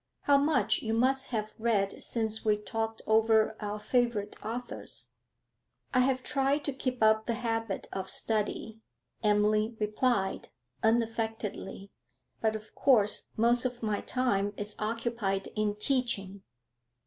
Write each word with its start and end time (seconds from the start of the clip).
How 0.21 0.39
much 0.39 0.81
you 0.81 0.95
must 0.95 1.27
have 1.27 1.53
read 1.59 2.01
since 2.01 2.43
we 2.43 2.57
talked 2.57 3.03
over 3.05 3.55
our 3.59 3.77
favourite 3.77 4.35
authors.' 4.43 5.11
'I 5.93 5.99
have 5.99 6.23
tried 6.23 6.63
to 6.65 6.73
keep 6.73 7.03
up 7.03 7.27
the 7.27 7.35
habit 7.35 7.87
of 7.93 8.09
study,' 8.09 8.79
Emily 9.21 9.75
replied, 9.79 10.49
unaffectedly, 10.81 11.91
'but 12.41 12.55
of 12.55 12.73
course 12.73 13.29
most 13.37 13.63
of 13.63 13.83
my 13.83 14.01
time 14.01 14.53
is 14.57 14.75
occupied 14.79 15.49
in 15.55 15.75
teaching.' 15.75 16.41